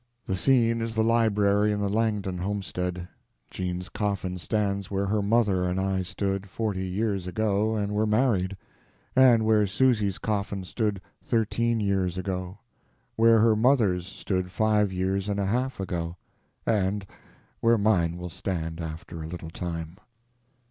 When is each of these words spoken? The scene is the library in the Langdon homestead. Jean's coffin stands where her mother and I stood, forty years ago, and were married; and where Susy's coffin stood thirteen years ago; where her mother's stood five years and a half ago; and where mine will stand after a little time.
The 0.25 0.35
scene 0.35 0.81
is 0.81 0.95
the 0.95 1.03
library 1.03 1.71
in 1.71 1.79
the 1.79 1.87
Langdon 1.87 2.39
homestead. 2.39 3.07
Jean's 3.51 3.87
coffin 3.87 4.39
stands 4.39 4.89
where 4.89 5.05
her 5.05 5.21
mother 5.21 5.63
and 5.63 5.79
I 5.79 6.01
stood, 6.01 6.49
forty 6.49 6.87
years 6.87 7.27
ago, 7.27 7.75
and 7.75 7.93
were 7.93 8.07
married; 8.07 8.57
and 9.15 9.45
where 9.45 9.67
Susy's 9.67 10.17
coffin 10.17 10.63
stood 10.63 11.01
thirteen 11.21 11.79
years 11.79 12.17
ago; 12.17 12.57
where 13.15 13.37
her 13.41 13.55
mother's 13.55 14.07
stood 14.07 14.49
five 14.49 14.91
years 14.91 15.29
and 15.29 15.39
a 15.39 15.45
half 15.45 15.79
ago; 15.79 16.17
and 16.65 17.05
where 17.59 17.77
mine 17.77 18.17
will 18.17 18.31
stand 18.31 18.79
after 18.81 19.21
a 19.21 19.27
little 19.27 19.51
time. 19.51 19.97